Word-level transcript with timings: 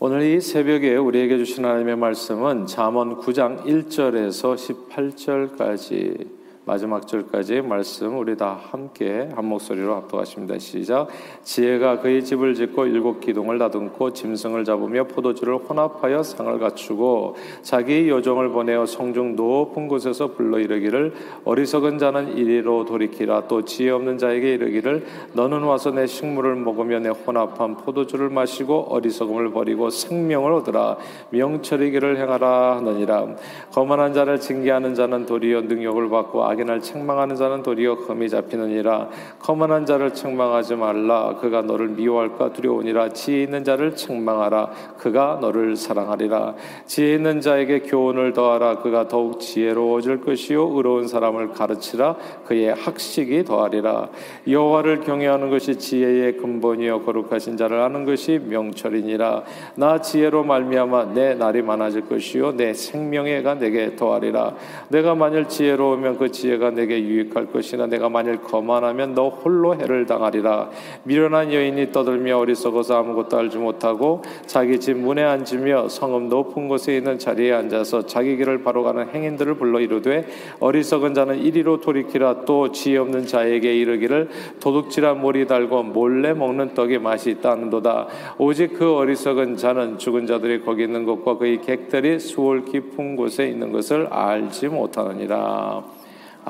오늘 0.00 0.22
이 0.22 0.40
새벽에 0.40 0.94
우리에게 0.94 1.38
주신 1.38 1.64
하나님의 1.64 1.96
말씀은 1.96 2.66
잠언 2.66 3.16
9장 3.16 3.64
1절에서 3.64 4.54
18절까지 4.88 6.37
마지막 6.68 7.06
절까지의 7.06 7.62
말씀 7.62 8.18
우리 8.18 8.36
다 8.36 8.60
함께 8.70 9.30
한 9.34 9.46
목소리로 9.46 9.94
합독하십니다. 9.94 10.58
시작. 10.58 11.08
지혜가 11.42 12.00
그의 12.00 12.22
집을 12.22 12.54
짓고 12.54 12.84
일곱 12.84 13.20
기둥을 13.20 13.56
다듬고 13.58 14.12
짐승을 14.12 14.66
잡으며 14.66 15.04
포도주를 15.04 15.56
혼합하여 15.56 16.22
상을 16.22 16.58
갖추고 16.58 17.36
자기 17.62 18.10
요정을 18.10 18.50
보내어 18.50 18.84
성중 18.84 19.34
높은 19.34 19.88
곳에서 19.88 20.32
불러 20.32 20.58
이르기를 20.58 21.14
어리석은 21.46 21.96
자는 21.96 22.36
이리로 22.36 22.84
돌이키라 22.84 23.48
또 23.48 23.64
지혜 23.64 23.88
없는 23.88 24.18
자에게 24.18 24.52
이르기를 24.52 25.06
너는 25.32 25.62
와서 25.62 25.90
내 25.90 26.06
식물을 26.06 26.54
먹으며 26.56 26.98
내 26.98 27.08
혼합한 27.08 27.78
포도주를 27.78 28.28
마시고 28.28 28.88
어리석음을 28.90 29.52
버리고 29.52 29.88
생명을 29.88 30.52
얻으라 30.52 30.98
명철이기를 31.30 32.18
행하라 32.18 32.76
하느니라 32.76 33.26
거만한 33.72 34.12
자를 34.12 34.38
징계하는 34.38 34.94
자는 34.94 35.24
도리어 35.24 35.62
능욕을 35.62 36.10
받고 36.10 36.44
악인을 36.58 36.80
책망하는 36.80 37.36
자는 37.36 37.62
도리어 37.62 37.94
흠이 37.94 38.28
잡히느니라. 38.28 39.08
거만한 39.38 39.86
자를 39.86 40.12
책망하지 40.12 40.74
말라. 40.74 41.36
그가 41.40 41.62
너를 41.62 41.88
미워할까 41.88 42.52
두려우니라. 42.52 43.10
지혜 43.10 43.44
있는 43.44 43.62
자를 43.62 43.94
책망하라. 43.94 44.70
그가 44.98 45.38
너를 45.40 45.76
사랑하리라. 45.76 46.54
지혜 46.86 47.14
있는 47.14 47.40
자에게 47.40 47.80
교훈을 47.80 48.32
더하라. 48.32 48.78
그가 48.78 49.06
더욱 49.08 49.40
지혜로워질 49.40 50.22
것이요 50.22 50.72
의로운 50.74 51.06
사람을 51.06 51.50
가르치라. 51.50 52.16
그의 52.44 52.74
학식이 52.74 53.44
더하리라. 53.44 54.08
여호와를 54.48 55.00
경외하는 55.00 55.50
것이 55.50 55.78
지혜의 55.78 56.38
근본이요 56.38 57.02
거룩하신 57.02 57.56
자를 57.56 57.80
아는 57.80 58.04
것이 58.04 58.40
명철이니라. 58.44 59.44
나 59.76 60.00
지혜로 60.00 60.42
말미암아 60.44 61.12
내 61.14 61.34
날이 61.34 61.62
많아질 61.62 62.08
것이요 62.08 62.56
내 62.56 62.72
생명의가 62.72 63.54
내게 63.54 63.94
더하리라. 63.94 64.54
내가 64.88 65.14
만일 65.14 65.46
지혜로우면 65.48 66.18
그 66.18 66.30
지혜 66.30 66.47
지혜가 66.48 66.70
내게 66.70 66.98
유익할 67.02 67.52
것이나 67.52 67.86
내가 67.86 68.08
만일 68.08 68.38
거만하면 68.38 69.14
너 69.14 69.28
홀로 69.28 69.74
해를 69.74 70.06
당하리라. 70.06 70.70
미련한 71.02 71.52
여인이 71.52 71.92
떠들며 71.92 72.38
어리석어서 72.38 72.96
아무것도 72.96 73.36
알지 73.36 73.58
못하고 73.58 74.22
자기 74.46 74.80
집 74.80 74.96
문에 74.96 75.22
앉으며 75.22 75.88
성읍 75.88 76.28
높은 76.28 76.68
곳에 76.68 76.96
있는 76.96 77.18
자리에 77.18 77.52
앉아서 77.52 78.06
자기 78.06 78.36
길을 78.36 78.62
바로 78.62 78.82
가는 78.82 79.08
행인들을 79.08 79.54
불러 79.54 79.80
이르되 79.80 80.26
어리석은 80.60 81.12
자는 81.14 81.38
이리로 81.38 81.80
돌이키라. 81.80 82.44
또 82.46 82.72
지혜 82.72 82.98
없는 82.98 83.26
자에게 83.26 83.76
이르기를 83.76 84.28
도둑질한 84.60 85.20
몰이 85.20 85.46
달고 85.46 85.82
몰래 85.82 86.32
먹는 86.32 86.74
떡의 86.74 87.00
맛이 87.00 87.30
있다는도다. 87.30 88.06
오직 88.38 88.74
그 88.78 88.94
어리석은 88.94 89.56
자는 89.56 89.98
죽은 89.98 90.26
자들이 90.26 90.62
거기 90.62 90.84
있는 90.84 91.04
것과 91.04 91.36
그의 91.36 91.60
객들이 91.60 92.18
수월 92.18 92.64
깊은 92.64 93.16
곳에 93.16 93.48
있는 93.48 93.72
것을 93.72 94.06
알지 94.06 94.68
못하느니라 94.68 95.97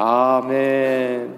아멘. 0.01 1.35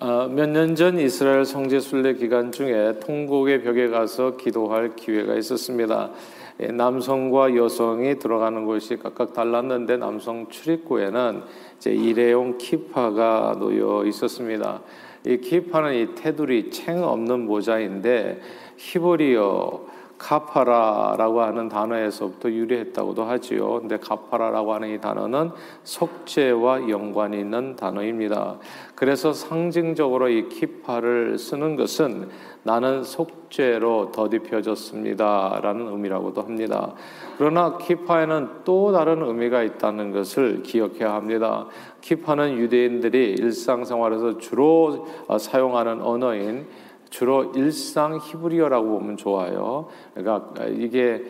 어, 0.00 0.28
몇년 0.28 0.74
전 0.74 0.98
이스라엘 0.98 1.44
성지 1.44 1.80
순례 1.80 2.14
기간 2.14 2.50
중에 2.50 2.98
통곡의 2.98 3.62
벽에 3.62 3.88
가서 3.88 4.38
기도할 4.38 4.96
기회가 4.96 5.34
있었습니다. 5.34 6.12
예, 6.60 6.68
남성과 6.68 7.56
여성이 7.56 8.18
들어가는 8.18 8.64
곳이 8.64 8.96
각각 8.96 9.34
달랐는데 9.34 9.98
남성 9.98 10.48
출입구에는 10.48 11.42
이제 11.76 11.92
일회용 11.92 12.56
키파가 12.56 13.56
놓여 13.58 14.06
있었습니다. 14.06 14.80
이 15.26 15.36
키파는 15.36 15.94
이 15.94 16.14
테두리 16.14 16.70
챙 16.70 17.04
없는 17.04 17.44
모자인데 17.44 18.40
히브리어 18.78 19.92
카파라라고 20.22 21.42
하는 21.42 21.68
단어에서부터 21.68 22.48
유래했다고도 22.50 23.24
하지요. 23.24 23.80
근데 23.80 23.96
카파라라고 23.96 24.72
하는 24.72 24.94
이 24.94 25.00
단어는 25.00 25.50
속죄와 25.82 26.88
연관이 26.88 27.40
있는 27.40 27.74
단어입니다. 27.74 28.58
그래서 28.94 29.32
상징적으로 29.32 30.28
이 30.28 30.48
키파를 30.48 31.38
쓰는 31.38 31.74
것은 31.74 32.28
나는 32.62 33.02
속죄로 33.02 34.12
더딥혀졌습니다라는 34.12 35.88
의미라고도 35.88 36.42
합니다. 36.42 36.94
그러나 37.36 37.76
키파에는 37.78 38.48
또 38.64 38.92
다른 38.92 39.22
의미가 39.22 39.64
있다는 39.64 40.12
것을 40.12 40.62
기억해야 40.62 41.14
합니다. 41.14 41.66
키파는 42.00 42.58
유대인들이 42.58 43.32
일상생활에서 43.32 44.38
주로 44.38 45.08
사용하는 45.40 46.00
언어인 46.00 46.68
주로 47.12 47.52
일상 47.54 48.18
히브리어라고 48.18 48.88
보면 48.88 49.16
좋아요. 49.18 49.86
그러니까 50.14 50.66
이게 50.66 51.22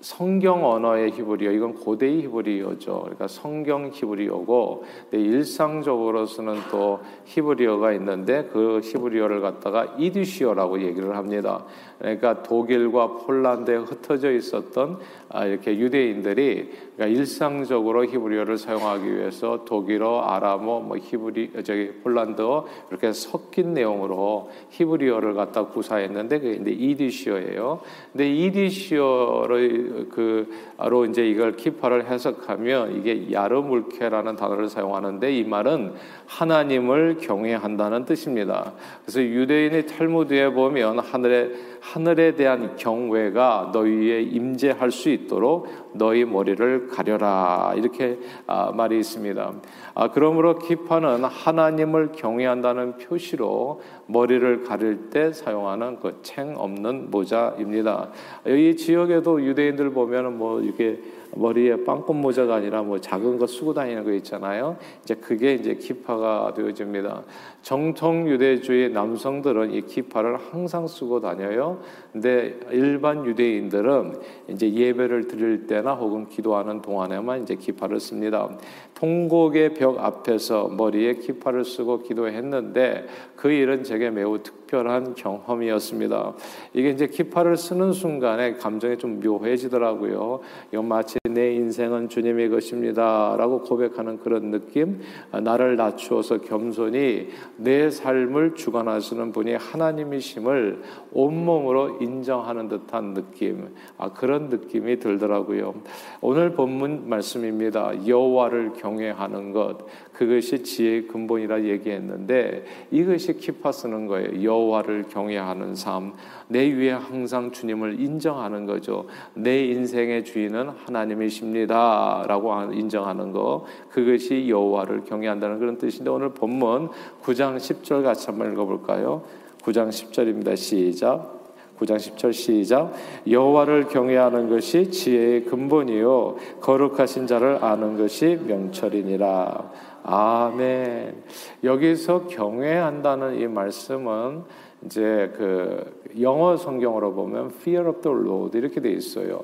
성경 0.00 0.64
언어의 0.70 1.12
히브리어 1.12 1.50
이건 1.52 1.74
고대 1.74 2.08
히브리어죠. 2.08 3.00
그러니까 3.00 3.26
성경 3.26 3.90
히브리어고 3.92 4.84
일상적으로 5.12 6.26
쓰는 6.26 6.54
또 6.70 7.00
히브리어가 7.24 7.92
있는데 7.94 8.48
그 8.52 8.80
히브리어를 8.82 9.40
갖다가 9.40 9.94
이디시어라고 9.98 10.82
얘기를 10.82 11.16
합니다. 11.16 11.64
그러니까 11.98 12.42
독일과 12.42 13.14
폴란드에 13.24 13.76
흩어져 13.76 14.32
있었던 14.32 14.98
아, 15.30 15.46
이렇게 15.46 15.76
유대인들이 15.78 16.70
그러니까 16.96 17.18
일상적으로 17.18 18.04
히브리어를 18.04 18.58
사용하기 18.58 19.16
위해서 19.16 19.64
독일어, 19.64 20.20
아람어, 20.20 20.80
뭐 20.80 20.96
히브리 20.96 21.52
저기 21.64 21.92
폴란드어 22.02 22.66
이렇게 22.90 23.12
섞인 23.12 23.74
내용으로 23.74 24.50
히브리어를 24.70 25.34
갖다 25.34 25.66
구사했는데 25.66 26.38
그게 26.40 26.70
이디시어예요. 26.70 27.80
근데 28.12 28.30
이디시어로 28.30 29.63
그로 30.10 31.04
이제 31.06 31.26
이걸 31.26 31.56
키파를 31.56 32.06
해석하면 32.06 32.96
이게 32.96 33.30
야르물케라는 33.32 34.36
단어를 34.36 34.68
사용하는데 34.68 35.32
이 35.32 35.44
말은 35.44 35.94
하나님을 36.26 37.18
경외한다는 37.20 38.04
뜻입니다. 38.04 38.72
그래서 39.02 39.22
유대인의 39.22 39.86
탈무드에 39.86 40.50
보면 40.50 40.98
하늘에 40.98 41.50
하늘에 41.80 42.34
대한 42.34 42.76
경외가 42.76 43.70
너희에 43.72 44.22
임재할 44.22 44.90
수 44.90 45.10
있도록 45.10 45.83
너희 45.94 46.24
머리를 46.24 46.88
가려라 46.88 47.72
이렇게 47.76 48.18
아, 48.46 48.72
말이 48.72 48.98
있습니다. 48.98 49.52
아, 49.94 50.10
그러므로 50.10 50.58
키파는 50.58 51.24
하나님을 51.24 52.12
경외한다는 52.12 52.98
표시로 52.98 53.80
머리를 54.06 54.64
가릴 54.64 55.10
때 55.10 55.32
사용하는 55.32 56.00
그 56.00 56.14
챙 56.24 56.54
없는 56.56 57.10
모자입니다. 57.10 58.08
이 58.46 58.74
지역에도 58.76 59.42
유대인들 59.42 59.90
보면은 59.90 60.38
뭐 60.38 60.60
이렇게 60.60 61.00
머리에 61.36 61.84
빵꽃 61.84 62.16
모자가 62.16 62.56
아니라 62.56 62.82
뭐 62.82 63.00
작은 63.00 63.38
거 63.38 63.46
쓰고 63.46 63.74
다니는 63.74 64.04
거 64.04 64.12
있잖아요. 64.12 64.76
이제 65.02 65.14
그게 65.14 65.54
이제 65.54 65.74
키파가 65.74 66.54
되어집니다. 66.54 67.22
정통 67.62 68.28
유대주의 68.28 68.90
남성들은 68.90 69.72
이 69.72 69.82
키파를 69.82 70.36
항상 70.36 70.86
쓰고 70.86 71.20
다녀요. 71.20 71.80
근데 72.12 72.58
일반 72.70 73.24
유대인들은 73.24 74.20
이제 74.48 74.72
예배를 74.72 75.28
드릴 75.28 75.66
때나 75.66 75.94
혹은 75.94 76.28
기도하는 76.28 76.82
동안에만 76.82 77.42
이제 77.42 77.54
키파를 77.56 78.00
씁니다. 78.00 78.48
통곡의 78.94 79.74
벽 79.74 79.98
앞에서 79.98 80.68
머리에 80.68 81.14
키파를 81.14 81.64
쓰고 81.64 82.02
기도했는데 82.02 83.06
그 83.34 83.50
일은 83.50 83.82
제게 83.82 84.10
매우 84.10 84.42
특별한 84.42 85.14
경험이었습니다. 85.14 86.34
이게 86.74 86.90
이제 86.90 87.06
키파를 87.06 87.56
쓰는 87.56 87.92
순간에 87.92 88.54
감정이 88.54 88.96
좀 88.98 89.20
묘해지더라고요. 89.20 90.40
이건 90.70 90.86
마치 90.86 91.18
내 91.30 91.54
인생은 91.54 92.10
주님의 92.10 92.50
것입니다 92.50 93.34
라고 93.38 93.62
고백하는 93.62 94.18
그런 94.18 94.50
느낌, 94.50 95.00
나를 95.32 95.76
낮추어서 95.76 96.42
겸손히 96.42 97.30
내 97.56 97.88
삶을 97.88 98.56
주관하시는 98.56 99.32
분이 99.32 99.54
하나님이심을 99.54 100.82
온몸으로 101.12 101.96
인정하는 102.02 102.68
듯한 102.68 103.14
느낌, 103.14 103.74
아, 103.96 104.12
그런 104.12 104.50
느낌이 104.50 104.98
들더라고요. 104.98 105.72
오늘 106.20 106.52
본문 106.52 107.08
말씀입니다. 107.08 108.06
여호와를 108.06 108.74
경외하는 108.74 109.52
것, 109.52 109.78
그것이 110.12 110.62
지혜의 110.62 111.06
근본이라 111.06 111.64
얘기했는데 111.64 112.66
이것이 112.90 113.38
키파 113.38 113.72
쓰는 113.72 114.08
거예요. 114.08 114.42
여호와를 114.42 115.04
경외하는 115.04 115.74
삶, 115.74 116.12
내 116.48 116.72
위에 116.72 116.92
항상 116.92 117.50
주님을 117.50 118.00
인정하는 118.00 118.66
거죠. 118.66 119.06
내 119.34 119.64
인생의 119.66 120.24
주인은 120.24 120.68
하나님이십니다라고 120.68 122.72
인정하는 122.72 123.32
거, 123.32 123.64
그것이 123.90 124.48
여호와를 124.48 125.04
경외한다는 125.04 125.58
그런 125.58 125.78
뜻인데 125.78 126.10
오늘 126.10 126.30
본문 126.30 126.90
9장 127.22 127.56
10절 127.56 128.02
같이 128.02 128.26
한번 128.26 128.52
읽어 128.52 128.64
볼까요? 128.64 129.22
9장 129.62 129.88
10절입니다. 129.88 130.56
시작. 130.56 131.32
9장 131.78 131.96
10절 131.96 132.32
시작 132.32 132.92
여호와를 133.28 133.88
경외하는 133.88 134.48
것이 134.48 134.92
지혜의 134.92 135.46
근본이요 135.46 136.36
거룩하신 136.60 137.26
자를 137.26 137.64
아는 137.64 137.98
것이 137.98 138.38
명철이니라 138.46 139.72
아멘. 140.06 141.22
여기서 141.64 142.26
경외한다는 142.26 143.40
이 143.40 143.46
말씀은 143.46 144.42
이제 144.84 145.32
그 145.36 146.02
영어 146.20 146.56
성경으로 146.56 147.14
보면 147.14 147.46
fear 147.46 147.88
of 147.88 148.00
the 148.02 148.16
Lord 148.16 148.56
이렇게 148.56 148.80
돼 148.80 148.90
있어요. 148.90 149.40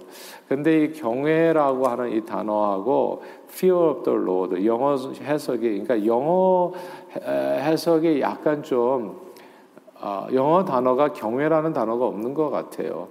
근데 0.48 0.84
이 0.84 0.92
경외라고 0.92 1.86
하는 1.88 2.12
이 2.12 2.24
단어하고 2.24 3.22
fear 3.48 3.90
of 3.90 4.02
the 4.04 4.18
Lord 4.18 4.66
영어 4.66 4.96
해석이 4.96 5.82
그러니까 5.82 6.06
영어 6.06 6.72
해석이 7.16 8.20
약간 8.20 8.62
좀 8.62 9.30
어, 10.00 10.26
영어 10.32 10.64
단어가 10.64 11.12
경외라는 11.12 11.72
단어가 11.72 12.06
없는 12.06 12.34
것 12.34 12.50
같아요. 12.50 13.08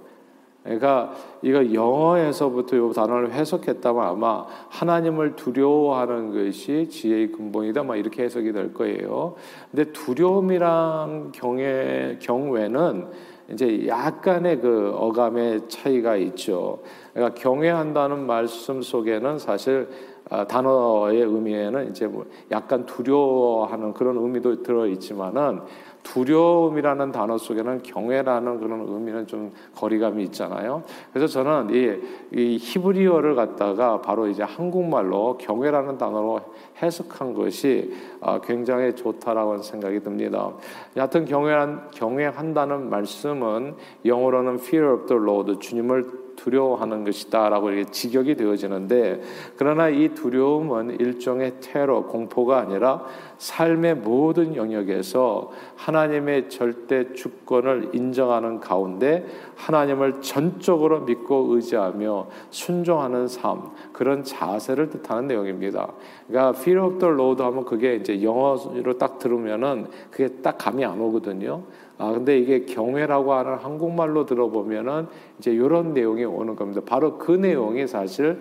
그러니까 0.62 1.12
이거 1.42 1.72
영어에서부터 1.72 2.76
이 2.76 2.92
단어를 2.92 3.32
해석했다면 3.32 4.02
아마 4.02 4.44
하나님을 4.68 5.36
두려워하는 5.36 6.32
것이 6.32 6.88
지혜의 6.88 7.32
근본이다. 7.32 7.82
막 7.82 7.96
이렇게 7.96 8.24
해석이 8.24 8.52
될 8.52 8.74
거예요. 8.74 9.36
근데 9.70 9.90
두려움이랑 9.92 11.32
경외 11.32 12.18
경외는 12.20 13.08
이제 13.52 13.86
약간의 13.86 14.60
그 14.60 14.92
어감의 14.94 15.68
차이가 15.68 16.16
있죠. 16.16 16.80
그러니까 17.12 17.40
경외한다는 17.40 18.26
말씀 18.26 18.82
속에는 18.82 19.38
사실 19.38 19.88
아, 20.28 20.46
단어의 20.46 21.22
의미에는 21.22 21.90
이제 21.90 22.06
뭐 22.06 22.24
약간 22.52 22.86
두려워하는 22.86 23.92
그런 23.94 24.16
의미도 24.16 24.62
들어 24.62 24.86
있지만은 24.86 25.60
두려움이라는 26.02 27.12
단어 27.12 27.38
속에는 27.38 27.82
경외라는 27.82 28.60
그런 28.60 28.86
의미는 28.88 29.26
좀 29.26 29.52
거리감이 29.76 30.22
있잖아요. 30.24 30.82
그래서 31.12 31.26
저는 31.26 31.74
이, 31.74 32.00
이 32.32 32.56
히브리어를 32.58 33.34
갖다가 33.34 34.00
바로 34.00 34.26
이제 34.26 34.42
한국말로 34.42 35.36
경외라는 35.38 35.98
단어로 35.98 36.40
해석한 36.82 37.34
것이 37.34 37.94
아, 38.20 38.40
굉장히 38.40 38.94
좋다라고 38.94 39.58
생각이 39.58 40.00
듭니다. 40.00 40.52
여하튼 40.96 41.24
경외한, 41.24 41.90
경외한다는 41.92 42.90
말씀은 42.90 43.74
영어로는 44.04 44.54
fear 44.54 44.94
of 44.94 45.06
the 45.06 45.22
Lord, 45.22 45.58
주님을 45.58 46.19
두려워하는 46.40 47.04
것이다라고 47.04 47.70
이렇게 47.70 47.90
직역이 47.90 48.34
되어지는데 48.36 49.20
그러나 49.56 49.88
이 49.88 50.08
두려움은 50.14 50.98
일종의 50.98 51.54
테러 51.60 52.04
공포가 52.04 52.58
아니라 52.58 53.04
삶의 53.38 53.96
모든 53.96 54.56
영역에서 54.56 55.50
하나님의 55.76 56.48
절대 56.48 57.12
주권을 57.12 57.90
인정하는 57.94 58.60
가운데 58.60 59.26
하나님을 59.56 60.22
전적으로 60.22 61.00
믿고 61.00 61.54
의지하며 61.54 62.28
순종하는 62.50 63.28
삶 63.28 63.70
그런 63.92 64.22
자세를 64.24 64.90
뜻하는 64.90 65.26
내용입니다. 65.26 65.92
그러니까 66.28 66.58
fear 66.60 66.86
of 66.86 66.98
the 66.98 67.12
Lord 67.12 67.42
하면 67.42 67.64
그게 67.64 67.96
이제 67.96 68.22
영어로 68.22 68.98
딱 68.98 69.18
들으면은 69.18 69.86
그게 70.10 70.28
딱 70.42 70.56
감이 70.58 70.84
안 70.84 71.00
오거든요. 71.00 71.62
아 72.00 72.12
근데 72.12 72.38
이게 72.38 72.64
경외라고 72.64 73.34
하는 73.34 73.56
한국말로 73.56 74.24
들어보면은 74.24 75.06
이제 75.40 75.50
이런 75.52 75.94
내용이 75.94 76.22
오는 76.26 76.54
겁니다. 76.54 76.82
바로 76.84 77.16
그 77.16 77.32
내용이 77.32 77.86
사실 77.86 78.38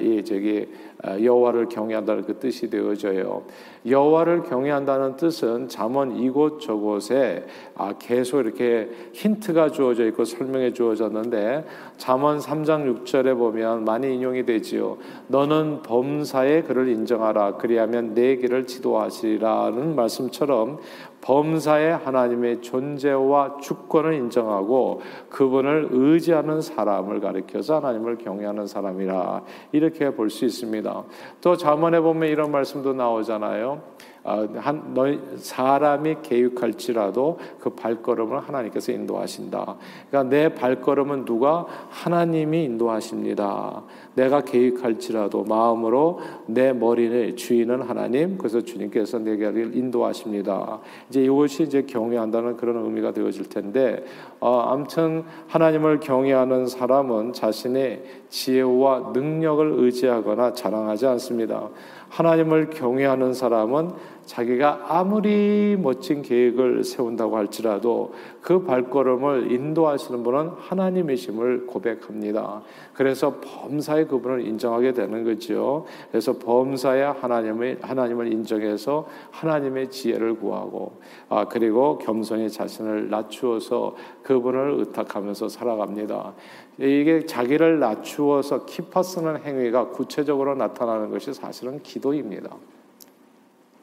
이 0.00 0.24
저기 0.24 0.68
여호와를 1.04 1.68
경외한다는 1.68 2.24
그 2.24 2.38
뜻이 2.38 2.68
되어져요. 2.68 3.44
여호와를 3.86 4.42
경외한다는 4.42 5.16
뜻은 5.16 5.68
잠언 5.68 6.16
이곳 6.16 6.60
저곳에 6.60 7.44
아 7.76 7.94
계속 7.98 8.40
이렇게 8.40 8.90
힌트가 9.12 9.70
주어져 9.70 10.04
있고 10.06 10.24
설명해 10.24 10.72
주어졌는데 10.72 11.64
잠언 11.96 12.38
3장 12.38 13.04
6절에 13.04 13.36
보면 13.38 13.84
많이 13.84 14.12
인용이 14.14 14.44
되지요. 14.44 14.98
너는 15.28 15.82
범사의 15.82 16.64
그를 16.64 16.88
인정하라 16.88 17.56
그리하면 17.56 18.14
내 18.14 18.36
길을 18.36 18.66
지도하시라는 18.66 19.94
말씀처럼 19.94 20.78
범사의 21.22 21.96
하나님의 21.98 22.62
존재와 22.62 23.58
주권을 23.62 24.14
인정하고 24.14 25.00
그분을 25.30 25.88
의지 25.92 26.31
하는 26.32 26.60
사람을 26.60 27.20
가리켜서 27.20 27.76
하나님을 27.76 28.18
경외하는 28.18 28.66
사람이라 28.66 29.42
이렇게 29.72 30.10
볼 30.14 30.30
수 30.30 30.44
있습니다. 30.44 31.04
또 31.40 31.56
잠언에 31.56 32.00
보면 32.00 32.28
이런 32.28 32.50
말씀도 32.50 32.94
나오잖아요. 32.94 33.82
아, 34.24 34.46
한 34.56 34.94
너희 34.94 35.20
사람이 35.36 36.16
계획할지라도 36.22 37.38
그 37.58 37.70
발걸음을 37.70 38.38
하나님께서 38.38 38.92
인도하신다. 38.92 39.76
그러니까 40.08 40.30
내 40.30 40.54
발걸음은 40.54 41.24
누가 41.24 41.66
하나님이 41.90 42.64
인도하십니다. 42.64 43.82
내가 44.14 44.42
계획할지라도 44.42 45.44
마음으로 45.44 46.20
내 46.46 46.72
머리를 46.72 47.34
주인은 47.34 47.82
하나님, 47.82 48.38
그래서 48.38 48.60
주님께서 48.60 49.18
내게 49.18 49.48
인도하십니다. 49.48 50.78
이제 51.08 51.24
이것이 51.24 51.64
이제 51.64 51.82
경외한다는 51.82 52.56
그런 52.56 52.84
의미가 52.84 53.12
되어질 53.12 53.48
텐데, 53.48 54.04
어, 54.38 54.60
아무튼 54.68 55.24
하나님을 55.48 55.98
경외하는 55.98 56.68
사람은 56.68 57.32
자신의 57.32 58.04
지혜와 58.28 59.10
능력을 59.12 59.72
의지하거나 59.78 60.52
자랑하지 60.52 61.06
않습니다. 61.06 61.68
하나님을 62.12 62.70
경외하는 62.70 63.32
사람은 63.32 63.92
자기가 64.26 64.86
아무리 64.88 65.76
멋진 65.78 66.22
계획을 66.22 66.84
세운다고 66.84 67.36
할지라도 67.36 68.14
그 68.40 68.64
발걸음을 68.64 69.50
인도하시는 69.50 70.22
분은 70.22 70.50
하나님이심을 70.58 71.66
고백합니다. 71.66 72.62
그래서 72.94 73.40
범사의 73.40 74.08
그분을 74.08 74.46
인정하게 74.46 74.92
되는 74.92 75.24
거죠. 75.24 75.86
그래서 76.10 76.38
범사의 76.38 77.12
하나님을 77.12 77.78
하나님을 77.82 78.32
인정해서 78.32 79.06
하나님의 79.30 79.90
지혜를 79.90 80.36
구하고 80.36 81.00
아 81.28 81.46
그리고 81.46 81.98
겸손히 81.98 82.50
자신을 82.50 83.10
낮추어서 83.10 83.96
그분을 84.22 84.76
의탁하면서 84.78 85.48
살아갑니다. 85.48 86.34
이게 86.78 87.26
자기를 87.26 87.80
낮추어서 87.80 88.64
키파 88.66 89.02
쓰는 89.02 89.44
행위가 89.44 89.88
구체적으로 89.88 90.54
나타나는 90.54 91.10
것이 91.10 91.32
사실은 91.32 91.82
기도입니다. 91.82 92.50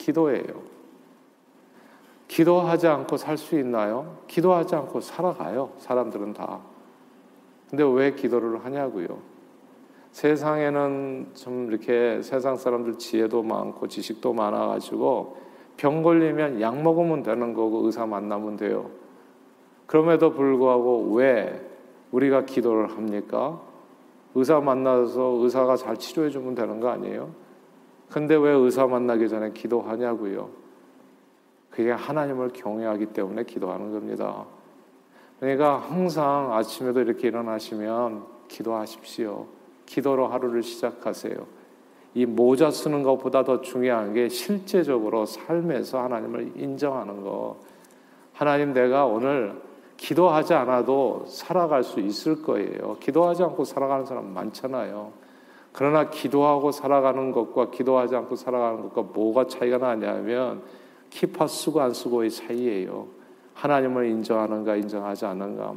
기도예요. 0.10 0.80
기도하지 2.28 2.88
않고 2.88 3.18
살 3.18 3.38
수 3.38 3.58
있나요? 3.60 4.18
기도하지 4.28 4.76
않고 4.76 5.02
살아가요. 5.02 5.72
사람들은 5.78 6.34
다. 6.34 6.60
근데 7.70 7.84
왜 7.84 8.14
기도를 8.14 8.64
하냐고요? 8.66 9.08
세상에는 10.12 11.32
좀 11.36 11.68
이렇게 11.70 12.22
세상 12.24 12.56
사람들 12.56 12.98
지혜도 12.98 13.44
많고 13.44 13.88
지식도 13.88 14.34
많아가지고 14.34 15.38
병 15.78 16.02
걸리면 16.02 16.62
약 16.62 16.82
먹으면 16.82 17.24
되는 17.24 17.54
거고 17.54 17.86
의사 17.86 18.06
만나면 18.06 18.58
돼요. 18.58 18.90
그럼에도 19.86 20.34
불구하고 20.34 21.14
왜 21.14 21.68
우리가 22.12 22.46
기도를 22.46 22.90
합니까? 22.90 23.62
의사 24.36 24.60
만나서 24.60 25.39
의사가 25.42 25.75
잘 25.78 25.98
치료해 25.98 26.30
주면 26.30 26.56
되는 26.56 26.80
거 26.80 26.89
아니에요? 26.89 27.30
근데 28.12 28.36
왜 28.36 28.51
의사 28.51 28.88
만나기 28.88 29.30
전에 29.30 29.51
기도하냐고요? 29.51 30.50
그게 31.70 31.92
하나님을 31.92 32.50
경외하기 32.50 33.08
때문에 33.08 33.44
기도하는 33.44 33.92
겁니다. 33.92 34.46
그러니까 35.39 35.78
항상 35.78 36.54
아침에도 36.54 37.00
이렇게 37.01 37.28
일어나시면 37.28 38.24
기도하십시오. 38.48 39.46
기도로 39.86 40.28
하루를 40.28 40.63
시작하세요. 40.63 41.36
이 42.16 42.25
모자 42.25 42.72
쓰는 42.72 43.04
것보다 43.04 43.44
더 43.44 43.62
중요한 43.62 44.13
게 44.13 44.28
실제적으로 44.30 45.25
삶에서 45.25 46.01
하나님을 46.04 46.54
인정하는 46.56 47.22
거. 47.24 47.58
하나님 48.34 48.74
내가 48.74 49.06
오늘 49.06 49.62
기도하지 49.98 50.54
않아도 50.54 51.25
살아갈 51.28 51.84
수 51.84 52.00
있을 52.00 52.42
거예요. 52.42 52.98
기도하지 53.00 53.44
않고 53.44 53.63
살아가는 53.63 54.06
사람 54.06 54.34
많잖아요. 54.34 55.12
그러나 55.72 56.10
기도하고 56.10 56.72
살아가는 56.72 57.32
것과 57.32 57.72
기도하지 57.72 58.16
않고 58.16 58.36
살아가는 58.36 58.82
것과 58.82 59.14
뭐가 59.14 59.48
차이가 59.48 59.78
나냐면 59.78 60.62
키파 61.10 61.48
쓰고 61.48 61.82
안 61.82 61.94
쓰고의 61.94 62.32
차이예요. 62.32 63.08
하나님을 63.54 64.08
인정하는가 64.08 64.76
인정하지 64.76 65.26
않는가. 65.26 65.74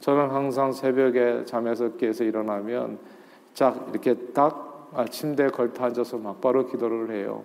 저는 0.00 0.30
항상 0.30 0.72
새벽에 0.72 1.44
잠에서 1.44 1.96
깨서 1.96 2.24
일어나면 2.24 2.98
딱 3.56 3.88
이렇게 3.90 4.14
딱 4.32 4.90
침대에 5.10 5.48
걸터 5.48 5.84
앉아서 5.84 6.18
막바로 6.18 6.66
기도를 6.66 7.14
해요. 7.14 7.44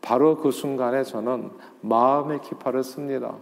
바로 0.00 0.36
그 0.36 0.50
순간에 0.50 1.02
저는 1.02 1.50
마음의 1.80 2.40
키파를 2.42 2.84
씁니다. 2.84 3.34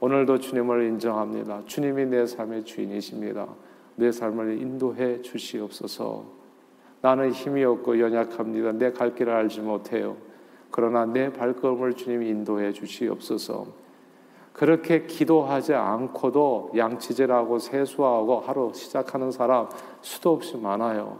오늘도 0.00 0.40
주님을 0.40 0.84
인정합니다. 0.88 1.62
주님이 1.66 2.06
내 2.06 2.26
삶의 2.26 2.64
주인이십니다. 2.64 3.46
내 3.94 4.10
삶을 4.10 4.60
인도해 4.60 5.22
주시옵소서. 5.22 6.41
나는 7.02 7.32
힘이 7.32 7.64
없고 7.64 8.00
연약합니다. 8.00 8.72
내 8.72 8.92
갈 8.92 9.14
길을 9.14 9.32
알지 9.32 9.60
못해요. 9.60 10.16
그러나 10.70 11.04
내 11.04 11.32
발걸음을 11.32 11.94
주님이 11.94 12.28
인도해 12.28 12.72
주시옵소서. 12.72 13.66
그렇게 14.52 15.06
기도하지 15.06 15.74
않고도 15.74 16.72
양치질하고 16.76 17.58
세수하고 17.58 18.40
하루 18.40 18.72
시작하는 18.74 19.30
사람 19.30 19.68
수도 20.00 20.32
없이 20.32 20.56
많아요. 20.56 21.18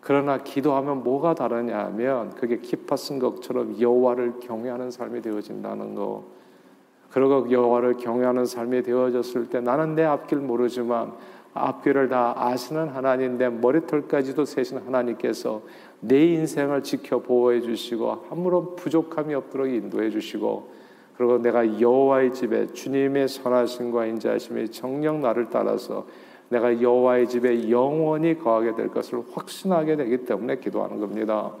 그러나 0.00 0.38
기도하면 0.38 1.04
뭐가 1.04 1.34
다르냐 1.34 1.78
하면 1.86 2.30
그게 2.30 2.58
기파 2.58 2.96
쓴 2.96 3.18
것처럼 3.18 3.80
여호와를 3.80 4.40
경외하는 4.40 4.90
삶이 4.90 5.22
되어진다는 5.22 5.94
거. 5.94 6.24
그리고 7.10 7.50
여호와를 7.50 7.98
경외하는 7.98 8.46
삶이 8.46 8.82
되어졌을 8.82 9.48
때 9.48 9.60
나는 9.60 9.94
내 9.94 10.02
앞길 10.02 10.38
모르지만 10.38 11.12
앞길을 11.54 12.08
다 12.08 12.34
아시는 12.36 12.88
하나님 12.88 13.36
내 13.36 13.48
머리털까지도 13.48 14.44
세신 14.44 14.78
하나님께서 14.78 15.62
내 16.00 16.24
인생을 16.24 16.82
지켜 16.82 17.20
보호해 17.20 17.60
주시고 17.60 18.26
아무런 18.30 18.74
부족함이 18.76 19.34
없도록 19.34 19.68
인도해 19.68 20.10
주시고 20.10 20.72
그리고 21.16 21.38
내가 21.38 21.80
여호와의 21.80 22.32
집에 22.32 22.66
주님의 22.72 23.28
선하심과 23.28 24.06
인자하심이 24.06 24.70
정령 24.70 25.20
나를 25.20 25.48
따라서 25.50 26.06
내가 26.48 26.80
여호와의 26.80 27.28
집에 27.28 27.70
영원히 27.70 28.38
거하게 28.38 28.74
될 28.74 28.88
것을 28.88 29.22
확신하게 29.32 29.96
되기 29.96 30.24
때문에 30.24 30.56
기도하는 30.58 31.00
겁니다. 31.00 31.52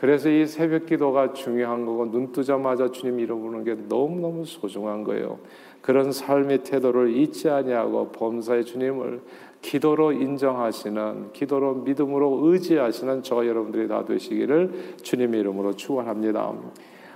그래서 0.00 0.28
이 0.28 0.46
새벽 0.46 0.86
기도가 0.86 1.32
중요한 1.32 1.84
거고 1.84 2.10
눈 2.10 2.30
뜨자마자 2.30 2.90
주님 2.90 3.18
이름 3.18 3.40
부르는 3.40 3.64
게 3.64 3.74
너무너무 3.88 4.44
소중한 4.44 5.02
거예요. 5.02 5.38
그런 5.82 6.12
삶의 6.12 6.64
태도를 6.64 7.16
잊지 7.16 7.48
아니하고 7.48 8.10
범사의 8.12 8.64
주님을 8.64 9.22
기도로 9.62 10.12
인정하시는 10.12 11.32
기도로 11.32 11.74
믿음으로 11.76 12.40
의지하시는 12.44 13.22
저 13.22 13.46
여러분들이 13.46 13.88
다 13.88 14.04
되시기를 14.04 14.96
주님 15.02 15.34
이름으로 15.34 15.74
축원합니다. 15.74 16.52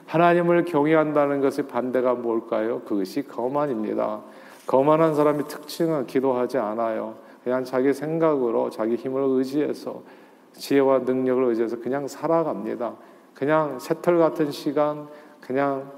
하나님을 0.06 0.64
경외한다는 0.64 1.40
것의 1.40 1.68
반대가 1.68 2.14
뭘까요? 2.14 2.80
그것이 2.80 3.22
거만입니다. 3.22 4.22
거만한 4.66 5.14
사람의 5.14 5.46
특징은 5.48 6.06
기도하지 6.06 6.58
않아요. 6.58 7.14
그냥 7.44 7.64
자기 7.64 7.92
생각으로 7.92 8.70
자기 8.70 8.94
힘을 8.94 9.22
의지해서 9.22 10.02
지혜와 10.52 11.00
능력을 11.00 11.44
의지해서 11.44 11.78
그냥 11.80 12.06
살아갑니다. 12.06 12.94
그냥 13.34 13.78
새털 13.78 14.18
같은 14.18 14.50
시간, 14.50 15.08
그냥 15.40 15.90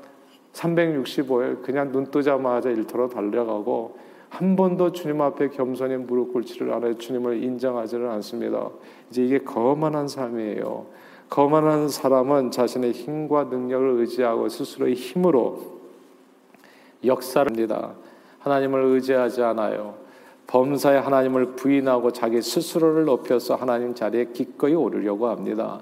365일 0.55 1.63
그냥 1.63 1.93
눈 1.93 2.07
뜨자마자 2.07 2.71
일터로 2.71 3.09
달려가고 3.09 3.99
한 4.31 4.57
번도 4.57 4.93
주님 4.93 5.21
앞에 5.21 5.49
겸손히 5.51 5.97
무릎 5.97 6.33
꿇지를 6.33 6.73
않아요. 6.73 6.97
주님을 6.97 7.43
인정하지를 7.43 8.09
않습니다. 8.09 8.71
이제 9.11 9.25
이게 9.25 9.39
거만한 9.39 10.09
삶이에요. 10.09 10.87
거만한 11.29 11.89
사람은 11.89 12.51
자신의 12.51 12.93
힘과 12.93 13.45
능력을 13.45 14.01
의지하고 14.01 14.49
스스로의 14.49 14.95
힘으로 14.95 15.81
역사를 17.05 17.49
합니다. 17.49 17.95
하나님을 18.41 18.83
의지하지 18.83 19.43
않아요. 19.43 19.95
범사에 20.47 20.99
하나님을 20.99 21.53
부인하고 21.57 22.13
자기 22.13 22.43
스스로를 22.43 23.05
높여서 23.05 23.55
하나님 23.55 23.95
자리에 23.95 24.27
기꺼이 24.33 24.75
오르려고 24.75 25.29
합니다. 25.29 25.81